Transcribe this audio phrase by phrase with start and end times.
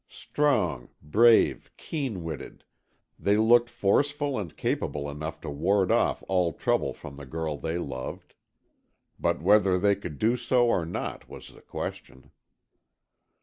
[0.09, 2.63] Strong, brave, keen witted,
[3.19, 7.77] they looked forceful and capable enough to ward off all trouble from the girl they
[7.77, 8.33] loved.
[9.19, 12.31] But whether they could do so or not was the question.